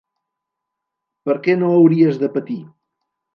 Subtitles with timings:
[1.29, 2.59] Per què no hauries de patir?